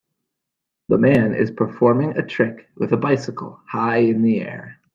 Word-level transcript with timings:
The 0.89 0.97
man 0.97 1.35
is 1.35 1.51
performing 1.51 2.17
a 2.17 2.25
trick 2.25 2.67
with 2.75 2.91
a 2.91 2.97
bicycle 2.97 3.61
high 3.69 3.97
in 3.97 4.23
the 4.23 4.41
air. 4.41 4.79